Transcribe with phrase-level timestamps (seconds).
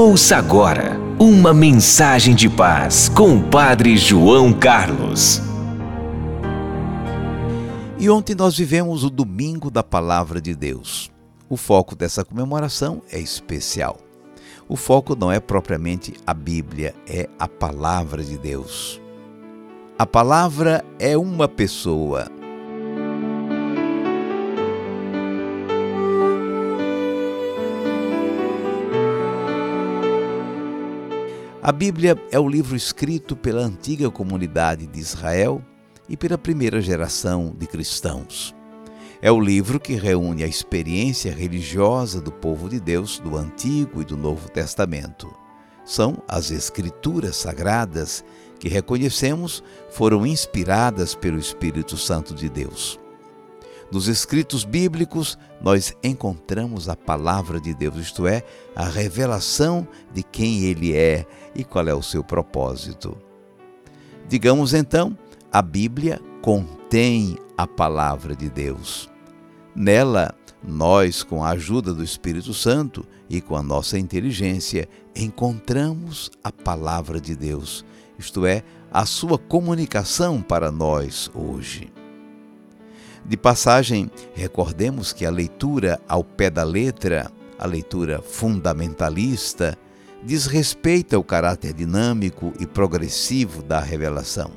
[0.00, 5.42] Ouça agora uma mensagem de paz com o Padre João Carlos.
[7.98, 11.10] E ontem nós vivemos o Domingo da Palavra de Deus.
[11.48, 13.98] O foco dessa comemoração é especial.
[14.68, 19.00] O foco não é propriamente a Bíblia, é a Palavra de Deus.
[19.98, 22.37] A palavra é uma pessoa.
[31.68, 35.62] A Bíblia é o livro escrito pela antiga comunidade de Israel
[36.08, 38.56] e pela primeira geração de cristãos.
[39.20, 44.04] É o livro que reúne a experiência religiosa do povo de Deus do Antigo e
[44.06, 45.30] do Novo Testamento.
[45.84, 48.24] São as Escrituras Sagradas
[48.58, 52.98] que reconhecemos foram inspiradas pelo Espírito Santo de Deus.
[53.90, 58.42] Nos escritos bíblicos, nós encontramos a palavra de Deus, isto é,
[58.76, 63.16] a revelação de quem Ele é e qual é o seu propósito.
[64.28, 65.16] Digamos então
[65.50, 69.08] a Bíblia contém a palavra de Deus.
[69.74, 74.86] Nela, nós, com a ajuda do Espírito Santo e com a nossa inteligência,
[75.16, 77.84] encontramos a palavra de Deus,
[78.18, 81.97] isto é, a sua comunicação para nós hoje.
[83.24, 89.76] De passagem, recordemos que a leitura ao pé da letra, a leitura fundamentalista,
[90.22, 94.50] desrespeita o caráter dinâmico e progressivo da revelação.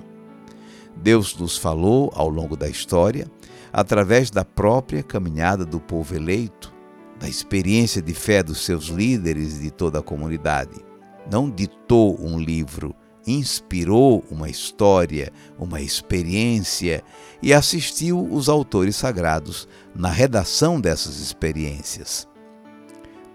[0.95, 3.28] Deus nos falou ao longo da história,
[3.72, 6.74] através da própria caminhada do povo eleito,
[7.19, 10.84] da experiência de fé dos seus líderes e de toda a comunidade.
[11.31, 12.96] Não ditou um livro,
[13.26, 17.04] inspirou uma história, uma experiência
[17.42, 22.28] e assistiu os autores sagrados na redação dessas experiências.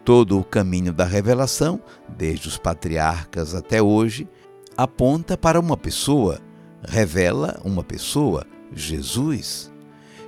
[0.05, 4.29] Todo o caminho da revelação, desde os patriarcas até hoje,
[4.77, 6.41] aponta para uma pessoa,
[6.87, 9.73] revela uma pessoa, Jesus.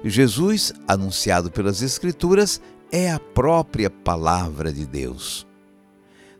[0.03, 2.61] Jesus, anunciado pelas Escrituras,
[2.91, 5.47] é a própria palavra de Deus.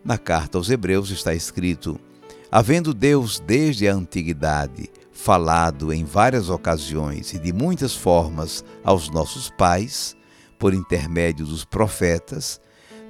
[0.05, 2.01] Na carta aos Hebreus está escrito:
[2.50, 9.50] Havendo Deus desde a antiguidade falado em várias ocasiões e de muitas formas aos nossos
[9.50, 10.16] pais,
[10.59, 12.59] por intermédio dos profetas,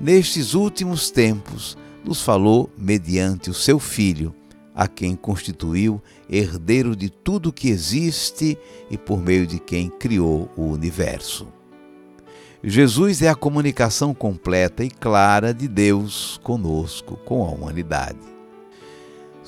[0.00, 4.34] nestes últimos tempos nos falou mediante o seu Filho
[4.74, 8.58] a quem constituiu herdeiro de tudo que existe
[8.90, 11.48] e por meio de quem criou o universo.
[12.62, 18.37] Jesus é a comunicação completa e clara de Deus conosco, com a humanidade.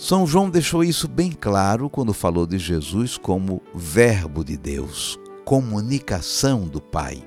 [0.01, 6.67] São João deixou isso bem claro quando falou de Jesus como Verbo de Deus, comunicação
[6.67, 7.23] do Pai.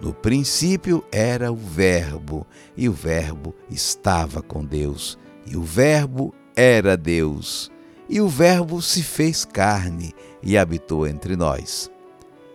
[0.00, 6.96] No princípio era o Verbo, e o Verbo estava com Deus, e o Verbo era
[6.96, 7.68] Deus,
[8.08, 11.90] e o Verbo se fez carne e habitou entre nós.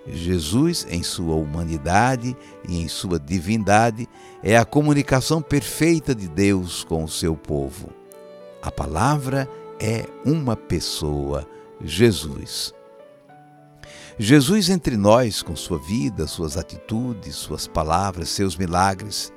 [0.08, 2.34] Jesus, em sua humanidade
[2.66, 4.08] e em sua divindade,
[4.42, 7.90] é a comunicação perfeita de Deus com o seu povo.
[8.68, 11.48] A palavra é uma pessoa,
[11.82, 12.74] Jesus.
[14.20, 19.32] Jesus entre nós, com sua vida, suas atitudes, suas palavras, seus milagres.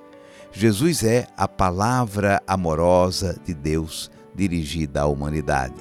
[0.51, 5.81] Jesus é a palavra amorosa de Deus dirigida à humanidade.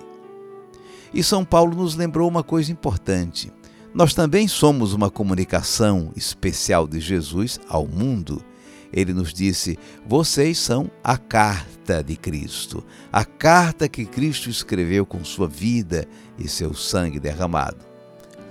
[1.12, 3.52] E São Paulo nos lembrou uma coisa importante.
[3.96, 8.46] Nós também somos uma comunicação especial de Jesus ao mundo.
[8.92, 15.24] Ele nos disse: vocês são a carta de Cristo, a carta que Cristo escreveu com
[15.24, 17.86] sua vida e seu sangue derramado.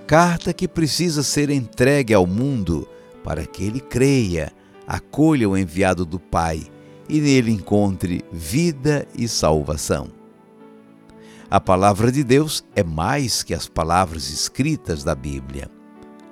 [0.06, 2.88] Carta que precisa ser entregue ao mundo
[3.22, 4.52] para que ele creia,
[4.86, 6.66] acolha o enviado do Pai
[7.08, 10.08] e nele encontre vida e salvação.
[11.50, 15.77] A palavra de Deus é mais que as palavras escritas da Bíblia.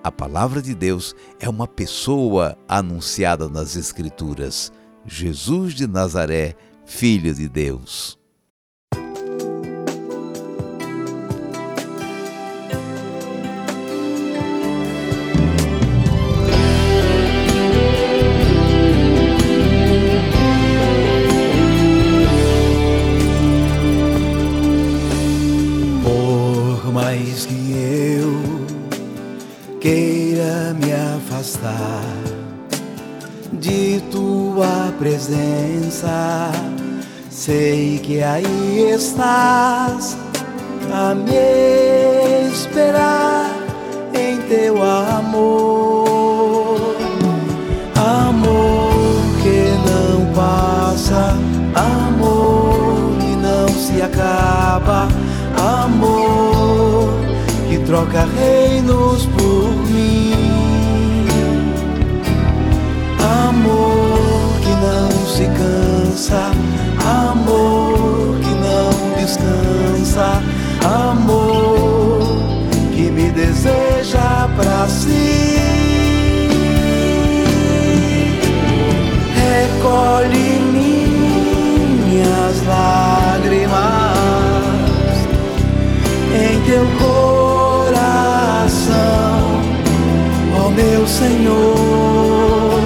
[0.06, 4.70] A palavra de Deus é uma pessoa anunciada nas Escrituras,
[5.04, 6.54] Jesus de Nazaré,
[6.84, 8.16] Filho de Deus.
[35.36, 36.50] Presença,
[37.30, 40.16] sei que aí estás
[40.92, 43.50] a me esperar
[44.14, 46.96] em teu amor,
[47.96, 48.92] amor
[49.42, 51.36] que não passa,
[51.74, 55.08] amor que não se acaba,
[55.84, 57.12] amor
[57.68, 59.45] que troca reinos por
[90.96, 92.80] meu Senhor.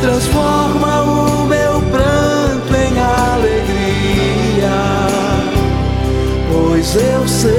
[0.00, 4.76] Transforma o meu pranto em alegria
[6.52, 7.54] pois eu sei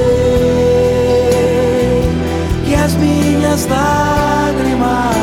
[2.66, 5.16] que as minhas lágrimas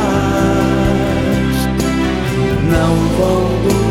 [2.71, 3.84] não vão durar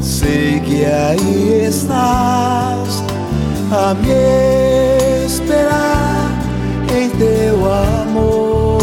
[0.00, 3.02] sei que aí estás
[3.70, 6.30] a me esperar
[6.96, 8.78] em teu amor,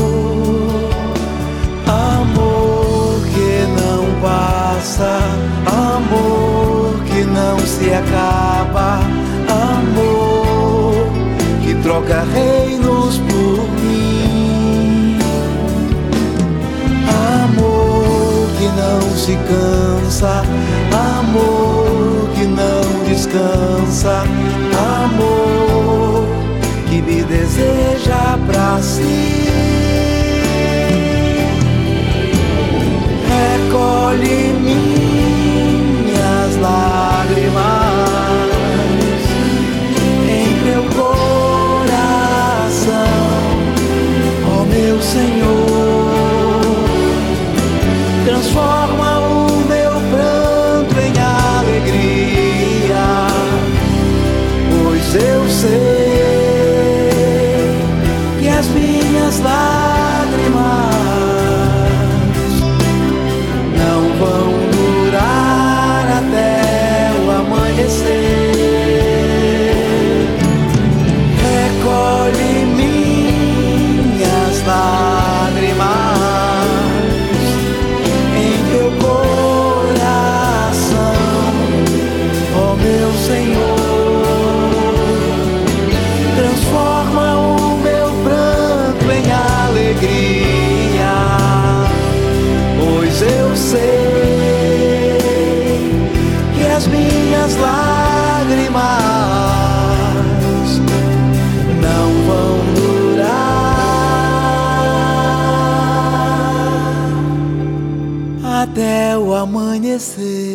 [1.87, 5.19] amor que não passa,
[5.67, 8.99] amor que não se acaba,
[9.47, 11.07] amor
[11.63, 13.60] que troca reinos por
[18.81, 20.43] não se cansa,
[21.19, 24.23] amor que não descansa,
[25.03, 26.25] amor
[26.89, 29.47] que me deseja pra si.
[33.29, 34.40] Recolhe
[82.75, 84.21] meu Senhor.
[86.35, 90.51] Transforma o meu pranto em alegria
[93.01, 95.17] pois eu sei
[96.55, 98.81] que as minhas lágrimas
[101.81, 103.41] não vão durar
[108.63, 110.50] até o amanhecer.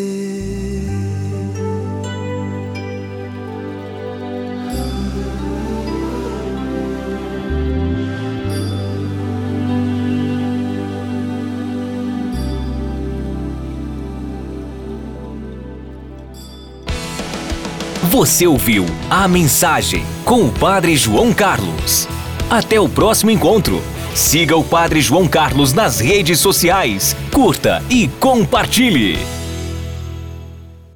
[18.16, 22.08] Você ouviu a mensagem com o Padre João Carlos.
[22.48, 23.82] Até o próximo encontro.
[24.14, 29.18] Siga o Padre João Carlos nas redes sociais, curta e compartilhe.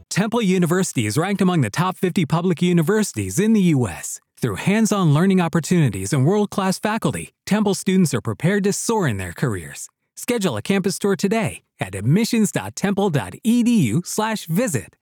[0.08, 4.18] Temple University is ranked among the top 50 public universities in the U.S.
[4.40, 9.06] Through hands on learning opportunities and world class faculty, Temple students are prepared to soar
[9.06, 9.90] in their careers.
[10.16, 14.96] Schedule a campus tour today at admissions.temple.edu/slash visit.